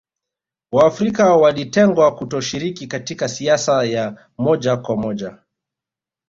[0.71, 5.37] Waafrika walitengwa kutoshiriki katika siasa ya moja kwa moja